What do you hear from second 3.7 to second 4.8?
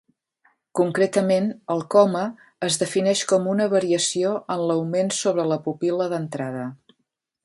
variació en